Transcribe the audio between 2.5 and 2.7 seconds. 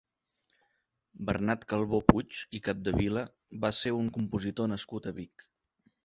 i